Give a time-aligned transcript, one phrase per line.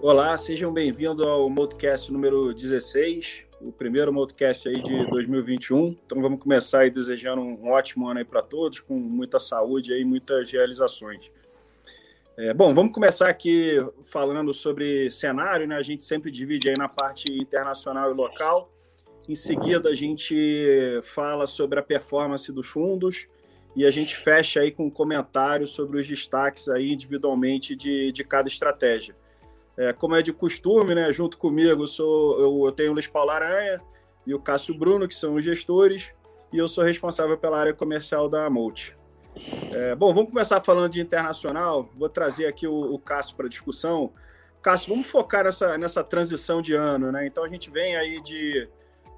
[0.00, 5.96] Olá, sejam bem-vindos ao Multicast número 16, o primeiro Multicast aí de 2021.
[6.06, 10.04] Então vamos começar aí desejando um ótimo ano aí para todos, com muita saúde e
[10.04, 11.32] muitas realizações.
[12.36, 15.74] É, bom, vamos começar aqui falando sobre cenário, né?
[15.74, 18.72] A gente sempre divide aí na parte internacional e local.
[19.28, 23.26] Em seguida, a gente fala sobre a performance dos fundos
[23.74, 28.22] e a gente fecha aí com um comentário sobre os destaques aí individualmente de, de
[28.22, 29.16] cada estratégia.
[29.78, 33.30] É, como é de costume, né, junto comigo sou, eu, eu tenho o Luiz Paulo
[33.30, 33.80] Aranha
[34.26, 36.12] e o Cássio Bruno, que são os gestores,
[36.52, 38.98] e eu sou responsável pela área comercial da Multi.
[39.72, 41.88] É, bom, vamos começar falando de internacional.
[41.96, 44.12] Vou trazer aqui o, o Cássio para discussão.
[44.60, 47.26] Cássio, vamos focar nessa, nessa transição de ano, né?
[47.26, 48.68] Então a gente vem aí de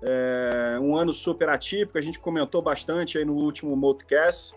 [0.02, 4.54] é, um ano super atípico, a gente comentou bastante aí no último Multicast.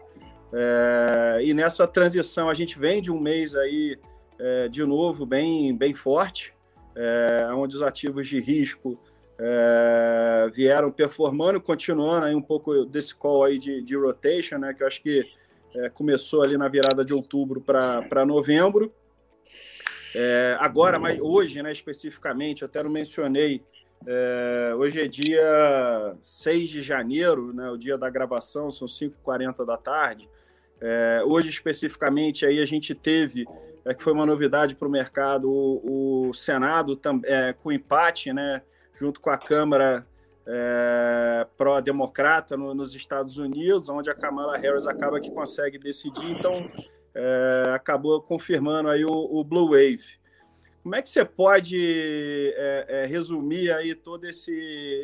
[0.51, 3.97] É, e nessa transição a gente vem de um mês aí
[4.43, 6.53] é, de novo bem, bem forte,
[6.95, 8.99] é, onde os ativos de risco
[9.39, 14.83] é, vieram performando, continuando aí um pouco desse call aí de, de rotation, né, que
[14.83, 15.25] eu acho que
[15.75, 18.93] é, começou ali na virada de outubro para novembro.
[20.13, 23.63] É, agora, mas hoje, né, especificamente, até não mencionei,
[24.05, 29.77] é, hoje é dia 6 de janeiro, né, o dia da gravação, são 5h40 da
[29.77, 30.29] tarde.
[30.81, 33.47] É, hoje, especificamente, aí a gente teve,
[33.85, 38.61] é, que foi uma novidade para o mercado, o, Senado é, com empate, né,
[38.93, 40.05] junto com a Câmara
[40.45, 46.65] é, pró-democrata no, nos Estados Unidos, onde a Kamala Harris acaba que consegue decidir, então
[47.13, 50.21] é, acabou confirmando aí o, o, Blue Wave.
[50.81, 51.77] Como é que você pode
[52.57, 54.53] é, é, resumir aí todo esse,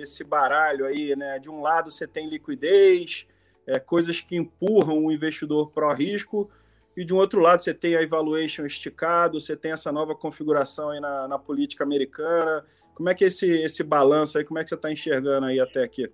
[0.02, 1.40] esse baralho aí, né?
[1.40, 3.26] De um lado você tem liquidez,
[3.66, 6.50] é, coisas que empurram o investidor pró-risco,
[7.00, 10.89] e de um outro lado você tem a evaluation esticado, você tem essa nova configuração
[10.89, 12.65] aí na, na política americana.
[12.93, 15.61] Como é que é esse, esse balanço aí, como é que você está enxergando aí
[15.61, 16.11] até aqui?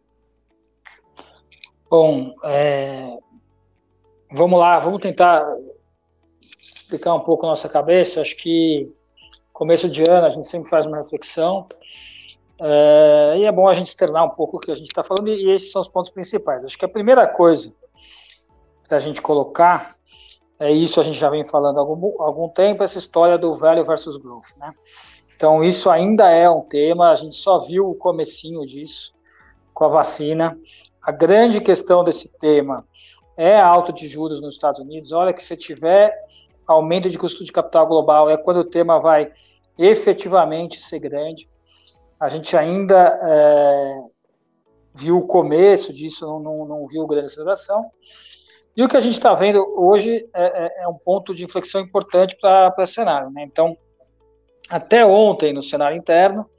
[1.89, 3.17] Bom, é...
[4.31, 5.43] vamos lá, vamos tentar
[6.75, 8.21] explicar um pouco a nossa cabeça.
[8.21, 8.93] Acho que
[9.51, 11.67] começo de ano a gente sempre faz uma reflexão
[12.61, 15.29] é, e é bom a gente externar um pouco o que a gente está falando,
[15.29, 16.63] e esses são os pontos principais.
[16.63, 17.73] Acho que a primeira coisa
[18.87, 19.94] para a gente colocar
[20.59, 23.83] é isso, a gente já vem falando há algum, algum tempo, essa história do value
[23.83, 24.71] versus growth, né?
[25.35, 29.13] Então, isso ainda é um tema, a gente só viu o comecinho disso
[29.73, 30.57] com a vacina.
[31.01, 32.87] A grande questão desse tema
[33.35, 35.11] é a alta de juros nos Estados Unidos.
[35.11, 36.15] Olha que se tiver
[36.65, 39.31] aumento de custo de capital global, é quando o tema vai
[39.77, 41.49] efetivamente ser grande.
[42.17, 43.99] A gente ainda é,
[44.93, 47.91] viu o começo disso, não, não, não viu grande aceleração.
[48.75, 51.81] E o que a gente está vendo hoje é, é, é, um ponto de inflexão
[51.81, 53.29] importante para o cenário.
[53.31, 53.43] Né?
[53.43, 53.77] Então,
[54.69, 56.49] até ontem no cenário interno,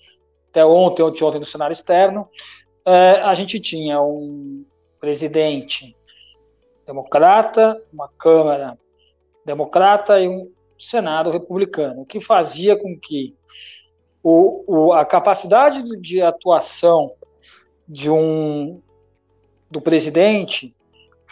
[0.48, 2.28] até ontem, ontem, ontem no cenário externo,
[2.86, 4.64] é, a gente tinha um
[4.98, 5.94] presidente
[6.86, 8.78] democrata, uma Câmara
[9.44, 13.34] democrata e um Senado republicano, o que fazia com que
[14.22, 17.12] o, o, a capacidade de atuação
[17.88, 18.82] de um
[19.70, 20.75] do presidente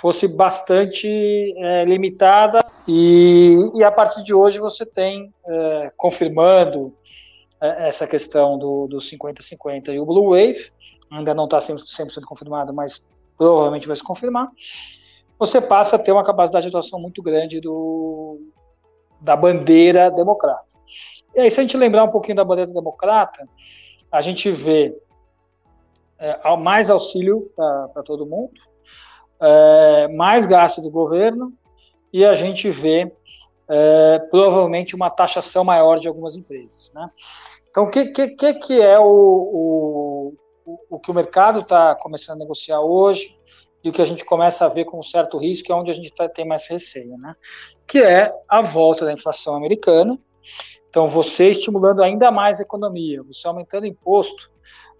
[0.04, 1.08] fosse bastante
[1.56, 6.94] é, limitada e, e, a partir de hoje você tem é, confirmando
[7.58, 10.70] é, essa questão do, do 50-50 e o Blue Wave,
[11.10, 14.50] ainda não está 100%, 100 confirmado, mas provavelmente vai se confirmar,
[15.38, 18.38] você passa a ter uma capacidade de atuação muito grande do,
[19.22, 20.76] da bandeira democrata.
[21.34, 23.48] E aí, se a gente lembrar um pouquinho da bandeira democrata,
[24.12, 24.94] a gente vê
[26.18, 28.73] é, mais auxílio para todo mundo,
[29.40, 31.52] é, mais gasto do governo,
[32.12, 33.12] e a gente vê
[33.68, 36.92] é, provavelmente uma taxação maior de algumas empresas.
[36.94, 37.08] Né?
[37.70, 40.34] Então, o que, que, que é o,
[40.64, 43.38] o, o que o mercado está começando a negociar hoje?
[43.82, 45.94] e o que a gente começa a ver com um certo risco é onde a
[45.94, 47.36] gente tá, tem mais receio, né?
[47.86, 50.18] Que é a volta da inflação americana,
[50.94, 54.48] então, você estimulando ainda mais a economia, você aumentando o imposto,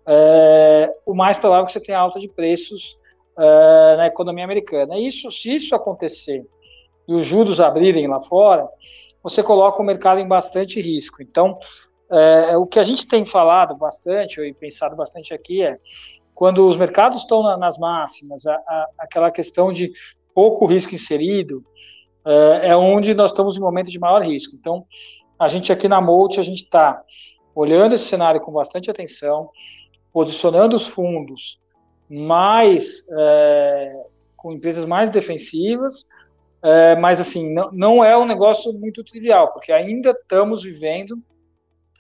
[0.05, 2.99] é, o mais provável é que você tenha alta de preços
[3.39, 4.99] é, na economia americana.
[4.99, 6.47] Isso, se isso acontecer
[7.07, 8.69] e os juros abrirem lá fora,
[9.23, 11.23] você coloca o mercado em bastante risco.
[11.23, 11.59] Então,
[12.11, 15.79] é, o que a gente tem falado bastante, e pensado bastante aqui, é
[16.35, 19.93] quando os mercados estão na, nas máximas, a, a, aquela questão de
[20.35, 21.65] pouco risco inserido,
[22.27, 24.55] é, é onde nós estamos em momento de maior risco.
[24.57, 24.85] Então,
[25.39, 27.03] a gente aqui na Molt, a gente está
[27.55, 29.51] olhando esse cenário com bastante atenção,
[30.13, 31.61] posicionando os fundos
[32.09, 34.05] mais é,
[34.37, 36.07] com empresas mais defensivas,
[36.63, 41.19] é, mas assim não, não é um negócio muito trivial, porque ainda estamos vivendo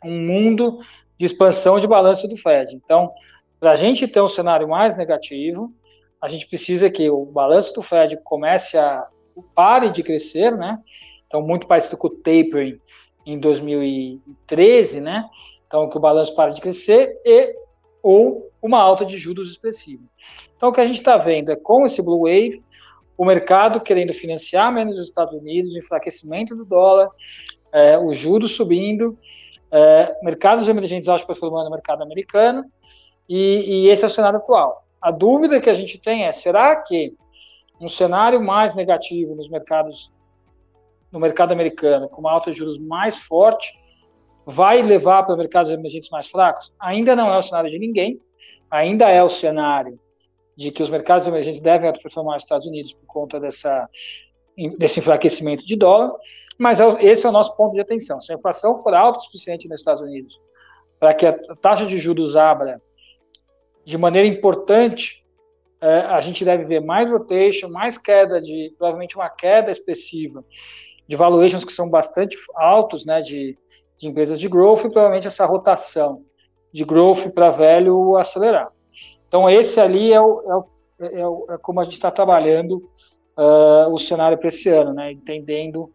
[0.05, 0.79] um mundo
[1.19, 2.77] de expansão de balanço do Fed.
[2.77, 3.13] Então,
[3.59, 5.73] para a gente ter um cenário mais negativo,
[6.21, 9.07] a gente precisa que o balanço do Fed comece a
[9.55, 10.79] pare de crescer, né?
[11.27, 12.79] Então, muito parecido com o tapering
[13.27, 15.29] em 2013, né?
[15.67, 17.57] Então, que o balanço pare de crescer e
[18.03, 20.03] ou uma alta de juros expressiva.
[20.57, 22.65] Então, o que a gente está vendo é com esse blue wave,
[23.15, 27.11] o mercado querendo financiar menos os Estados Unidos, enfraquecimento do dólar,
[27.71, 29.19] é, os juros subindo,
[29.71, 32.65] é, mercados emergentes acho performando o mercado americano,
[33.29, 34.87] e, e esse é o cenário atual.
[34.99, 37.15] A dúvida que a gente tem é: será que
[37.79, 40.11] um cenário mais negativo nos mercados,
[41.13, 43.79] no mercado americano, com uma alta de juros mais forte,
[44.47, 46.73] vai levar para mercados emergentes mais fracos?
[46.79, 48.21] Ainda não é o cenário de ninguém,
[48.71, 49.99] ainda é o cenário
[50.57, 53.89] de que os mercados emergentes devem outperformar os Estados Unidos por conta dessa,
[54.79, 56.13] desse enfraquecimento de dólar,
[56.59, 58.21] mas é esse é o nosso ponto de atenção.
[58.21, 60.41] Se a inflação for alta o suficiente nos Estados Unidos
[61.01, 62.81] para que a taxa de juros abra
[63.85, 65.25] de maneira importante,
[65.81, 70.43] é, a gente deve ver mais rotation, mais queda de, provavelmente uma queda expressiva
[71.07, 73.59] de valuations que são bastante altos, né, de,
[73.97, 76.23] de empresas de growth e provavelmente essa rotação
[76.73, 78.71] de growth para velho acelerar.
[79.29, 80.67] Então, esse ali é, o, é, o,
[81.01, 82.89] é, o, é como a gente está trabalhando
[83.39, 85.13] uh, o cenário para esse ano, né?
[85.13, 85.93] entendendo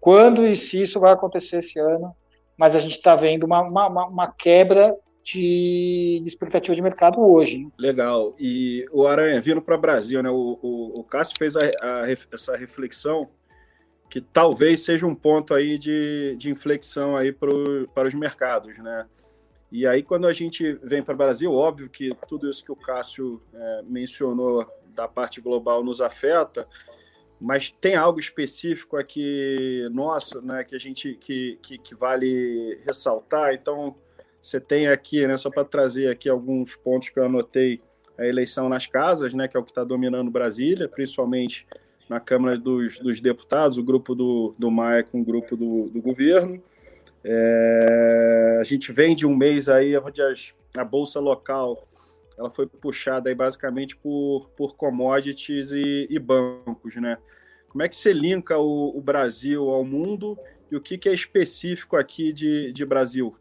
[0.00, 2.14] quando e se isso vai acontecer esse ano,
[2.56, 7.58] mas a gente está vendo uma, uma, uma quebra de, de, expectativa de mercado hoje.
[7.58, 7.70] Né?
[7.78, 8.34] Legal.
[8.38, 10.30] E o Aranha, vindo para o Brasil, né?
[10.30, 13.28] o, o, o Cássio fez a, a, essa reflexão
[14.08, 19.06] que talvez seja um ponto aí de, de inflexão aí pro, para os mercados, né?
[19.70, 22.76] E aí, quando a gente vem para o Brasil, óbvio que tudo isso que o
[22.76, 24.64] Cássio é, mencionou
[24.94, 26.66] da parte global nos afeta,
[27.40, 33.54] mas tem algo específico aqui nosso, né, que a gente que, que, que vale ressaltar.
[33.54, 33.94] Então,
[34.40, 37.82] você tem aqui, né, só para trazer aqui alguns pontos que eu anotei,
[38.16, 41.66] a eleição nas casas, né, que é o que está dominando Brasília, principalmente
[42.08, 46.00] na Câmara dos, dos Deputados, o grupo do, do Maia com o grupo do, do
[46.00, 46.62] governo.
[47.24, 51.88] É, a gente vem de um mês aí onde as, a bolsa local
[52.38, 57.18] ela foi puxada aí basicamente por, por commodities e, e bancos, né?
[57.68, 60.38] Como é que você linka o, o Brasil ao mundo
[60.70, 63.36] e o que, que é específico aqui de, de Brasil?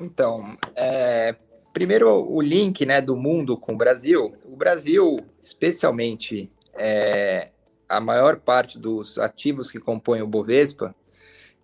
[0.00, 1.36] Então, é,
[1.72, 4.34] primeiro o link né, do mundo com o Brasil.
[4.44, 6.50] O Brasil, especialmente
[6.80, 7.50] é,
[7.86, 10.94] a maior parte dos ativos que compõem o Bovespa,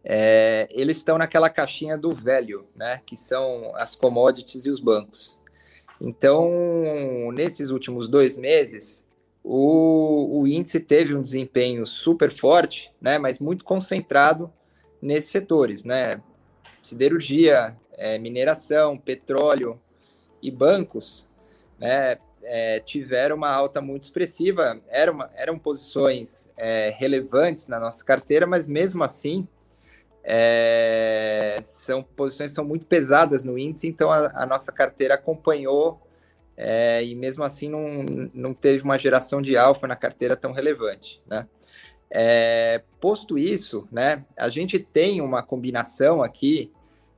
[0.05, 3.01] é, eles estão naquela caixinha do velho, né?
[3.07, 5.39] Que são as commodities e os bancos.
[5.99, 9.07] Então, nesses últimos dois meses,
[9.43, 13.17] o, o índice teve um desempenho super forte, né?
[13.17, 14.53] Mas muito concentrado
[15.01, 16.21] nesses setores, né?
[16.83, 19.81] Siderurgia, é, mineração, petróleo
[20.43, 21.27] e bancos,
[21.79, 22.19] né?
[22.49, 28.67] É, tiveram uma alta muito expressiva, eram, eram posições é, relevantes na nossa carteira, mas
[28.67, 29.49] mesmo assim
[30.23, 36.01] é, são posições são muito pesadas no índice, então a, a nossa carteira acompanhou
[36.57, 41.23] é, e mesmo assim não, não teve uma geração de alfa na carteira tão relevante,
[41.27, 41.47] né?
[42.09, 46.73] É, posto isso, né, a gente tem uma combinação aqui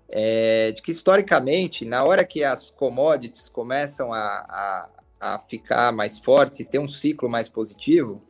[0.09, 4.89] é, de que historicamente, na hora que as commodities começam a, a,
[5.21, 8.23] a ficar mais fortes e ter um ciclo mais positivo,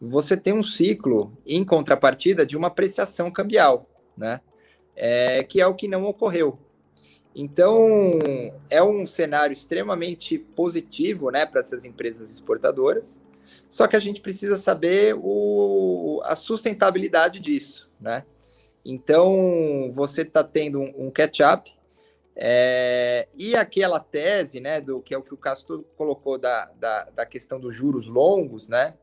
[0.00, 4.40] você tem um ciclo em contrapartida de uma apreciação cambial né?
[4.96, 6.58] É, que é o que não ocorreu.
[7.34, 8.18] Então,
[8.68, 13.22] é um cenário extremamente positivo né, para essas empresas exportadoras,
[13.70, 17.88] só que a gente precisa saber o, a sustentabilidade disso.
[18.00, 18.24] Né?
[18.84, 21.77] Então, você está tendo um, um catch-up,
[22.40, 27.04] é, e aquela tese, né, do que é o que o Castro colocou da, da,
[27.10, 28.94] da questão dos juros longos, né,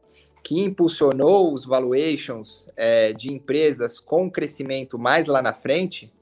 [0.41, 6.13] que impulsionou os valuations é, de empresas com crescimento mais lá na frente,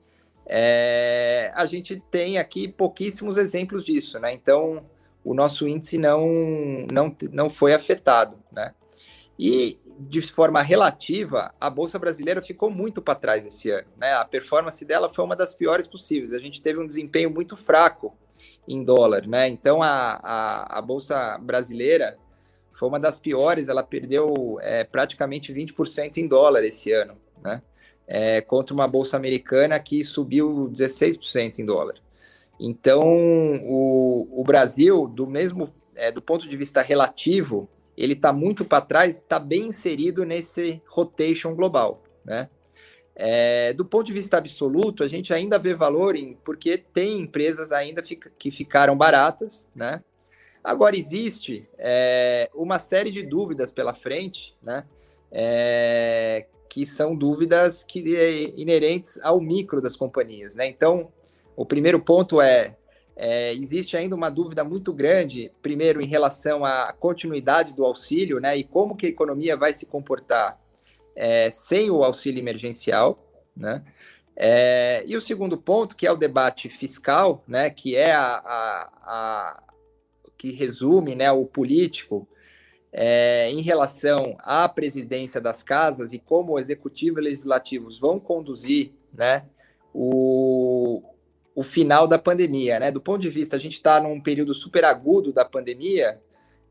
[0.45, 4.33] é, a gente tem aqui pouquíssimos exemplos disso, né?
[4.33, 4.85] Então,
[5.23, 6.27] o nosso índice não,
[6.91, 8.73] não, não foi afetado, né?
[9.37, 14.13] E, de forma relativa, a Bolsa Brasileira ficou muito para trás esse ano, né?
[14.13, 16.33] A performance dela foi uma das piores possíveis.
[16.33, 18.15] A gente teve um desempenho muito fraco
[18.67, 19.47] em dólar, né?
[19.47, 22.17] Então, a, a, a Bolsa Brasileira
[22.73, 27.61] foi uma das piores, ela perdeu é, praticamente 20% em dólar esse ano, né?
[28.05, 31.95] É, contra uma bolsa americana que subiu 16% em dólar.
[32.59, 33.01] Então,
[33.63, 38.81] o, o Brasil, do mesmo é, do ponto de vista relativo, ele está muito para
[38.81, 42.49] trás, está bem inserido nesse rotation global, né?
[43.15, 47.71] É, do ponto de vista absoluto, a gente ainda vê valor em porque tem empresas
[47.71, 50.01] ainda fica, que ficaram baratas, né?
[50.63, 54.85] Agora existe é, uma série de dúvidas pela frente, né?
[55.31, 60.65] É, que são dúvidas que é inerentes ao micro das companhias, né?
[60.67, 61.11] Então,
[61.55, 62.75] o primeiro ponto é,
[63.15, 68.57] é, existe ainda uma dúvida muito grande, primeiro em relação à continuidade do auxílio, né?
[68.57, 70.59] E como que a economia vai se comportar
[71.15, 73.23] é, sem o auxílio emergencial,
[73.55, 73.83] né?
[74.35, 77.69] É, e o segundo ponto, que é o debate fiscal, né?
[77.69, 79.63] Que é a, a, a
[80.37, 81.31] que resume, né?
[81.31, 82.27] O político
[82.93, 88.93] é, em relação à presidência das casas e como o executivo e legislativos vão conduzir
[89.11, 89.45] né,
[89.91, 91.01] o,
[91.55, 92.79] o final da pandemia.
[92.79, 92.91] Né?
[92.91, 96.21] Do ponto de vista, a gente está num período super agudo da pandemia,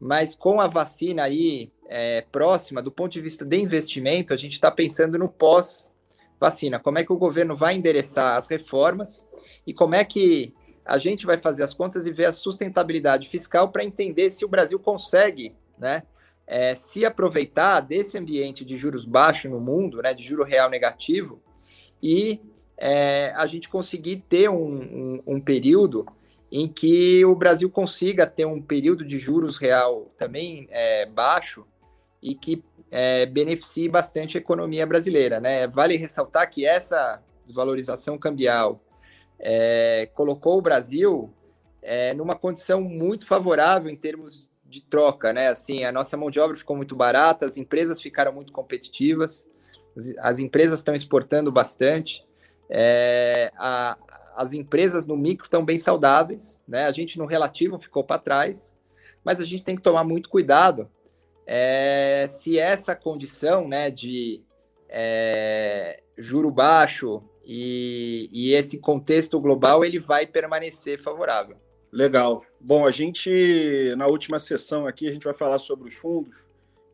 [0.01, 4.55] mas com a vacina aí é, próxima, do ponto de vista de investimento, a gente
[4.55, 6.81] está pensando no pós-vacina.
[6.81, 9.27] Como é que o governo vai endereçar as reformas
[9.67, 13.71] e como é que a gente vai fazer as contas e ver a sustentabilidade fiscal
[13.71, 16.03] para entender se o Brasil consegue né,
[16.47, 21.41] é, se aproveitar desse ambiente de juros baixos no mundo, né, de juro real negativo,
[22.03, 22.41] e
[22.77, 26.07] é, a gente conseguir ter um, um, um, período
[26.51, 31.67] em que o Brasil consiga ter um período de juros real também é, baixo
[32.23, 35.41] e que é, beneficie bastante a economia brasileira.
[35.41, 35.67] Né?
[35.67, 38.81] Vale ressaltar que essa desvalorização cambial
[39.39, 41.33] é, colocou o Brasil
[41.83, 45.49] é, numa condição muito favorável em termos de troca, né?
[45.49, 49.47] Assim, a nossa mão de obra ficou muito barata, as empresas ficaram muito competitivas,
[49.95, 52.25] as, as empresas estão exportando bastante,
[52.75, 53.99] é, a,
[54.35, 56.87] as empresas no micro estão bem saudáveis, né?
[56.87, 58.75] A gente no relativo ficou para trás,
[59.23, 60.89] mas a gente tem que tomar muito cuidado
[61.47, 64.43] é, se essa condição, né, de
[64.89, 71.57] é, juro baixo e, e esse contexto global ele vai permanecer favorável.
[71.93, 72.43] Legal.
[72.59, 76.47] Bom, a gente, na última sessão aqui, a gente vai falar sobre os fundos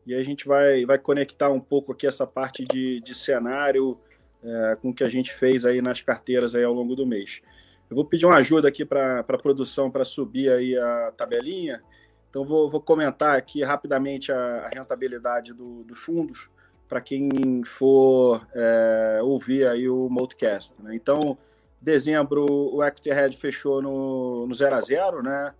[0.05, 3.97] e a gente vai, vai conectar um pouco aqui essa parte de, de cenário
[4.43, 7.41] é, com o que a gente fez aí nas carteiras aí ao longo do mês.
[7.89, 11.81] Eu vou pedir uma ajuda aqui para a produção para subir aí a tabelinha.
[12.29, 16.49] Então, vou, vou comentar aqui rapidamente a, a rentabilidade do, dos fundos
[16.87, 20.75] para quem for é, ouvir aí o Multicast.
[20.81, 20.95] Né?
[20.95, 21.37] Então,
[21.81, 25.53] Dezembro, o Equity Red fechou no, no 0 a 0 né?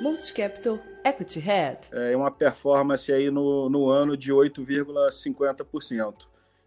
[0.00, 1.88] Multicapital Equity Head.
[1.92, 6.26] É uma performance aí no, no ano de 8,50%.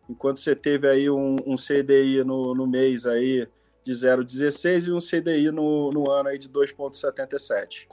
[0.09, 3.47] Enquanto você teve aí um, um CDI no, no mês aí
[3.83, 7.85] de 0,16 e um CDI no, no ano aí de 2,77.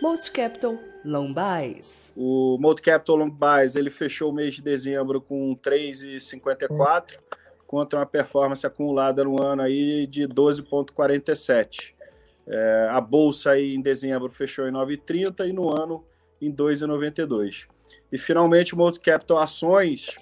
[0.00, 2.10] Multicapital Long Buys.
[2.16, 7.18] O Multicapital Long Buys ele fechou o mês de dezembro com 3,54
[7.72, 11.94] contra uma performance acumulada no ano aí de 12,47.
[12.46, 16.04] É, a bolsa aí em dezembro fechou em 9,30 e no ano
[16.38, 17.66] em 2,92.
[18.12, 20.14] E finalmente o Multicapital Ações.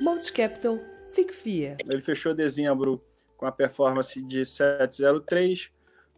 [0.00, 0.80] Multicapital
[1.12, 1.76] FICFIA.
[1.88, 3.00] Ele fechou dezembro
[3.36, 5.70] com a performance de 7,03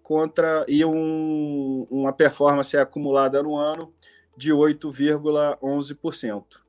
[0.02, 3.92] contra e um, uma performance acumulada no ano
[4.34, 6.63] de 8,11%.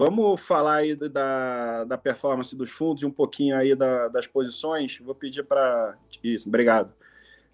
[0.00, 4.98] Vamos falar aí da, da performance dos fundos e um pouquinho aí da, das posições.
[4.98, 5.94] Vou pedir para.
[6.24, 6.90] Isso, obrigado.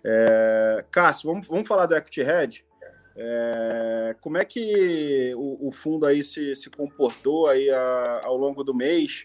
[0.04, 2.50] É, Cássio, vamos, vamos falar do Equity Red.
[3.16, 8.62] É, como é que o, o, fundo aí se, se comportou aí a, ao longo
[8.62, 9.24] do mês?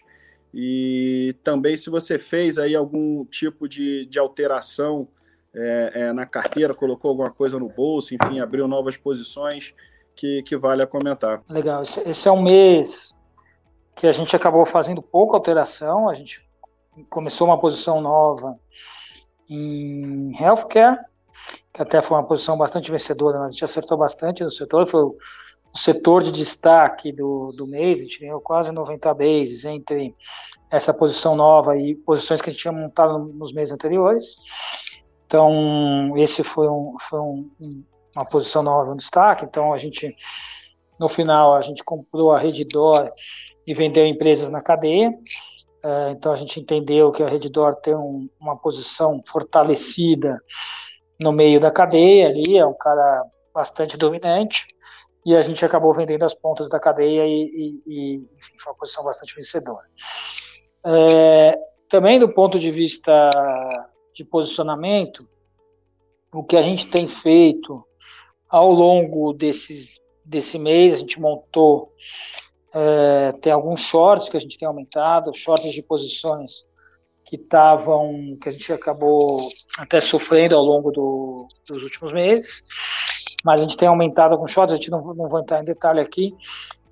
[0.52, 5.06] E também se você fez aí algum tipo de, de alteração
[5.54, 9.72] é, é, na carteira, colocou alguma coisa no bolso, enfim, abriu novas posições
[10.14, 11.42] que, que vale a comentar.
[11.48, 13.18] Legal, esse, esse é um mês
[13.94, 16.48] que a gente acabou fazendo pouca alteração, a gente
[17.08, 18.58] começou uma posição nova
[19.48, 20.98] em healthcare,
[21.72, 25.16] que até foi uma posição bastante vencedora, a gente acertou bastante no setor, foi o,
[25.74, 30.14] o setor de destaque do, do mês, a gente ganhou quase 90 bases entre
[30.70, 34.36] essa posição nova e posições que a gente tinha montado nos meses anteriores.
[35.26, 37.50] Então, esse foi, um, foi um,
[38.14, 39.44] uma posição nova no destaque.
[39.44, 40.16] Então, a gente,
[40.98, 43.10] no final, a gente comprou a Redditor
[43.66, 45.10] e vendeu empresas na cadeia.
[45.84, 50.40] Uh, então, a gente entendeu que a Redditor tem um, uma posição fortalecida
[51.20, 54.66] no meio da cadeia ali, é um cara bastante dominante.
[55.24, 58.78] E a gente acabou vendendo as pontas da cadeia e, e, e enfim, foi uma
[58.78, 59.86] posição bastante vencedora.
[60.84, 61.56] É,
[61.88, 63.30] também do ponto de vista
[64.12, 65.28] de posicionamento,
[66.34, 67.86] o que a gente tem feito
[68.52, 71.90] ao longo desses, desse mês, a gente montou,
[72.74, 76.66] é, tem alguns shorts que a gente tem aumentado, shorts de posições
[77.24, 82.62] que estavam, que a gente acabou até sofrendo ao longo do, dos últimos meses,
[83.42, 86.00] mas a gente tem aumentado alguns shorts, a gente não, não vou entrar em detalhe
[86.00, 86.34] aqui,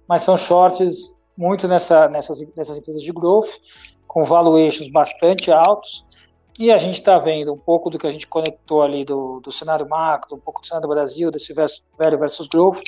[0.08, 3.50] mas são shorts muito nessa, nessas, nessas empresas de growth,
[4.06, 6.04] com valuations bastante altos,
[6.60, 9.50] e a gente está vendo um pouco do que a gente conectou ali do, do
[9.50, 12.82] cenário macro, um pouco do cenário do Brasil, desse velho versus growth,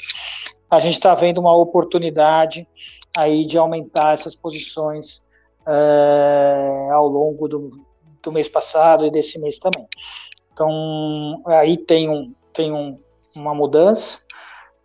[0.71, 2.69] a gente está vendo uma oportunidade
[3.17, 5.23] aí de aumentar essas posições
[5.67, 7.71] é, ao longo do,
[8.23, 9.89] do mês passado e desse mês também.
[10.53, 13.01] Então, aí tem, um, tem um,
[13.35, 14.19] uma mudança,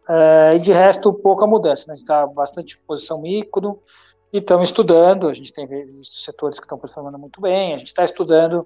[0.08, 1.88] é, e de resto, pouca mudança.
[1.88, 1.92] Né?
[1.92, 3.82] A gente está bastante posição micro
[4.32, 5.28] e estamos estudando.
[5.28, 8.66] A gente tem visto setores que estão performando muito bem, a gente está estudando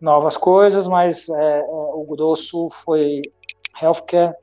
[0.00, 3.22] novas coisas, mas é, é, o grosso foi
[3.80, 4.34] healthcare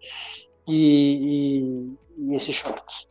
[0.68, 3.08] e, e, e esses shorts.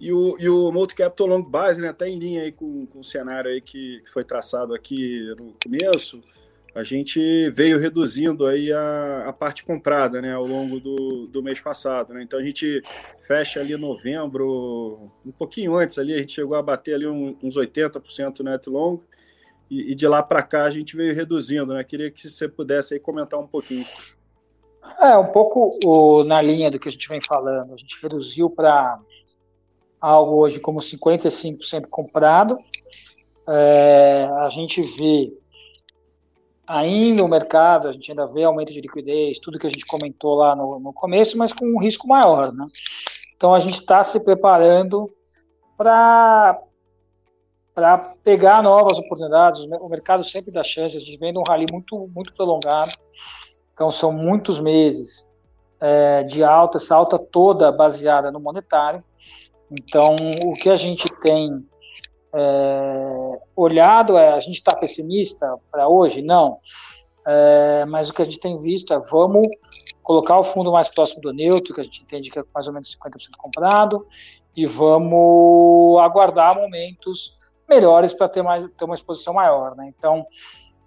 [0.00, 3.04] E o, e o Multi-Capital Long Base, né, tá em linha aí com, com o
[3.04, 6.22] cenário aí que foi traçado aqui no começo,
[6.74, 11.60] a gente veio reduzindo aí a, a parte comprada, né, ao longo do, do mês
[11.60, 12.82] passado, né, então a gente
[13.20, 18.40] fecha ali novembro, um pouquinho antes ali, a gente chegou a bater ali uns 80%
[18.40, 19.00] net long,
[19.68, 22.94] e, e de lá para cá a gente veio reduzindo, né, queria que você pudesse
[22.94, 23.86] aí comentar um pouquinho.
[24.98, 28.48] É, um pouco o, na linha do que a gente vem falando, a gente reduziu
[28.48, 28.98] para
[30.00, 32.58] algo hoje como 55% comprado,
[33.46, 35.32] é, a gente vê
[36.70, 40.36] ainda o mercado, a gente ainda vê aumento de liquidez, tudo que a gente comentou
[40.36, 42.66] lá no, no começo, mas com um risco maior, né?
[43.36, 45.10] Então a gente está se preparando
[45.76, 46.60] para
[47.74, 49.64] para pegar novas oportunidades.
[49.80, 51.02] O mercado sempre dá chances.
[51.02, 52.92] A gente vem de um rally muito muito prolongado.
[53.72, 55.28] Então são muitos meses
[55.80, 59.02] é, de alta, essa alta toda baseada no monetário.
[59.70, 61.66] Então o que a gente tem
[62.32, 66.22] é, olhado, é, a gente está pessimista para hoje?
[66.22, 66.58] Não.
[67.26, 69.46] É, mas o que a gente tem visto é vamos
[70.02, 72.72] colocar o fundo mais próximo do neutro, que a gente entende que é mais ou
[72.72, 74.06] menos 50% comprado,
[74.56, 77.38] e vamos aguardar momentos
[77.68, 79.76] melhores para ter, mais, ter uma exposição maior.
[79.76, 79.92] Né?
[79.96, 80.26] Então,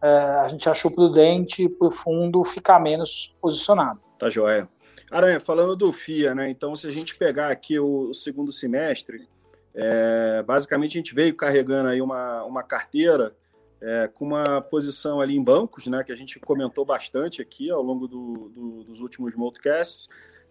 [0.02, 4.02] é, a gente achou prudente para o fundo ficar menos posicionado.
[4.20, 4.68] Tá joia.
[5.10, 6.50] Aranha, falando do FIA, né?
[6.50, 9.28] Então, se a gente pegar aqui o segundo semestre,
[9.76, 13.36] é, basicamente, a gente veio carregando aí uma, uma carteira
[13.82, 17.82] é, com uma posição ali em bancos, né, que a gente comentou bastante aqui ao
[17.82, 20.08] longo do, do, dos últimos multicasts.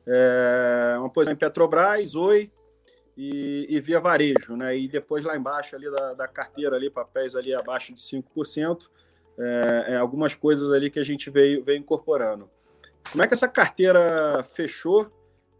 [0.06, 2.50] É, uma posição em Petrobras, Oi
[3.16, 7.36] e, e, Via Varejo, né, e depois lá embaixo ali da, da carteira, ali, papéis
[7.36, 8.90] ali abaixo de 5%,
[9.38, 12.50] é, é, algumas coisas ali que a gente veio, veio incorporando.
[13.10, 15.10] Como é que essa carteira fechou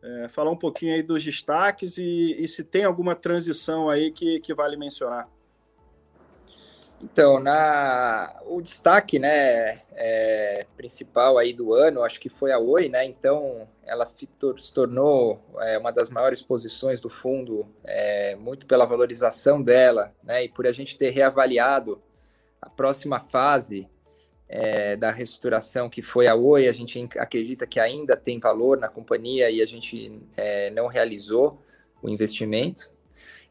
[0.03, 4.41] é, falar um pouquinho aí dos destaques e, e, se tem alguma transição aí que,
[4.41, 5.29] que vale mencionar.
[7.01, 12.89] Então, na, o destaque né, é, principal aí do ano, acho que foi a Oi,
[12.89, 13.05] né?
[13.05, 19.61] Então, ela se tornou é, uma das maiores posições do fundo, é, muito pela valorização
[19.61, 20.45] dela, né?
[20.45, 22.01] E por a gente ter reavaliado
[22.61, 23.91] a próxima fase
[24.53, 28.87] é, da reestruturação que foi a Oi, a gente acredita que ainda tem valor na
[28.87, 31.59] companhia e a gente é, não realizou
[32.03, 32.93] o investimento.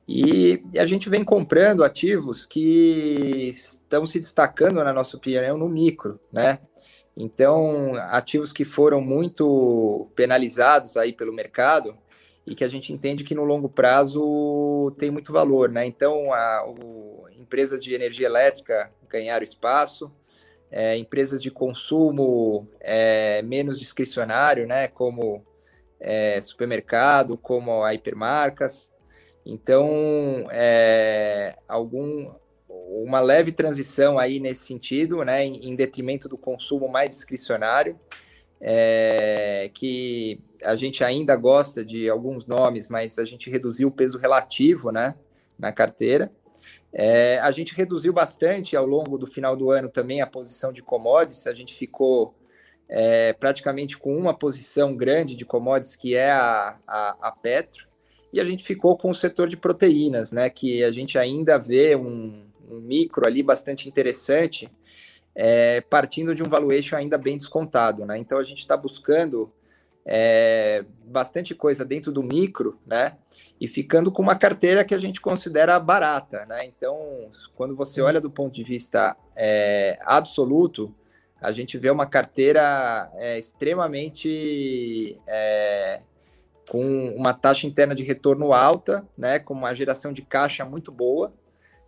[0.07, 5.67] E, e, a gente vem comprando ativos que estão se destacando, na nossa opinião, no
[5.67, 6.59] micro, né?
[7.17, 11.97] Então, ativos que foram muito penalizados aí pelo mercado
[12.45, 15.85] e que a gente entende que no longo prazo tem muito valor, né?
[15.85, 20.11] Então, a, o, empresas de energia elétrica ganharam espaço,
[20.71, 25.45] é, empresas de consumo é, menos discricionário, né, como
[25.99, 28.91] é, supermercado, como a hipermarcas.
[29.45, 32.31] Então, é, algum,
[32.69, 37.99] uma leve transição aí nesse sentido, né, em, detrimento do consumo mais discricionário,
[38.61, 44.17] é, que a gente ainda gosta de alguns nomes, mas a gente reduziu o peso
[44.17, 45.15] relativo, né,
[45.59, 46.31] na carteira.
[46.93, 50.81] É, a gente reduziu bastante ao longo do final do ano também a posição de
[50.81, 52.35] commodities, a gente ficou
[52.89, 57.87] é, praticamente com uma posição grande de commodities, que é a, a, a, Petro,
[58.33, 61.95] e a gente ficou com o setor de proteínas, né, que a gente ainda vê
[61.95, 64.69] um, um micro ali bastante interessante,
[65.33, 68.05] é, partindo de um valuation ainda bem descontado.
[68.05, 68.17] Né?
[68.17, 69.49] Então a gente está buscando
[70.05, 73.17] é, bastante coisa dentro do micro, né?
[73.59, 76.65] E ficando com uma carteira que a gente considera barata, né?
[76.65, 80.93] Então, quando você olha do ponto de vista é, absoluto,
[81.41, 86.01] a gente vê uma carteira é, extremamente é,
[86.69, 91.33] com uma taxa interna de retorno alta, né, com uma geração de caixa muito boa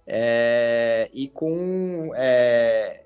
[0.07, 3.03] é, e com, é,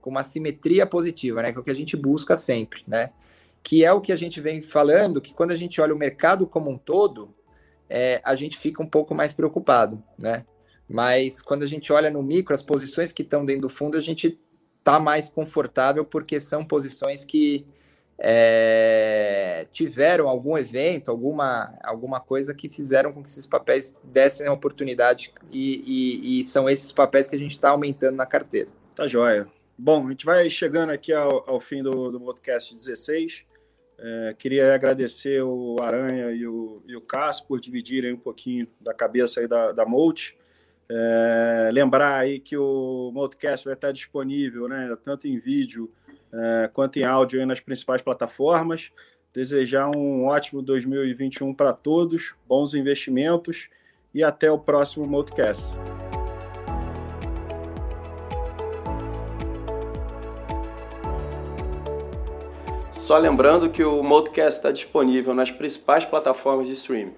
[0.00, 3.12] com uma simetria positiva, né, que é o que a gente busca sempre, né,
[3.62, 6.46] que é o que a gente vem falando, que quando a gente olha o mercado
[6.46, 7.34] como um todo,
[7.88, 10.44] é, a gente fica um pouco mais preocupado, né,
[10.88, 14.00] mas quando a gente olha no micro, as posições que estão dentro do fundo, a
[14.00, 14.38] gente
[14.78, 17.66] está mais confortável porque são posições que
[18.22, 24.52] é, tiveram algum evento, alguma, alguma coisa que fizeram com que esses papéis dessem a
[24.52, 28.68] oportunidade e, e, e são esses papéis que a gente está aumentando na carteira.
[28.94, 29.48] Tá joia.
[29.78, 33.46] Bom, a gente vai chegando aqui ao, ao fim do, do podcast 16.
[34.02, 38.94] É, queria agradecer o Aranha e o, e o Cássio por dividirem um pouquinho da
[38.94, 40.36] cabeça aí da, da Molt.
[40.88, 45.90] É, lembrar aí que o Multicast vai estar disponível, né, tanto em vídeo
[46.32, 48.90] é, quanto em áudio nas principais plataformas.
[49.34, 53.68] Desejar um ótimo 2021 para todos, bons investimentos
[54.14, 55.76] e até o próximo Multicast.
[63.10, 67.16] Só lembrando que o Multicast está disponível nas principais plataformas de streaming.